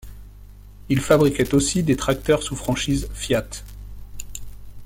Il 0.89 0.99
fabriquait 0.99 1.53
aussi 1.53 1.83
des 1.83 1.95
tracteurs 1.95 2.41
sous 2.41 2.55
franchise 2.55 3.07
Fiat. 3.13 3.45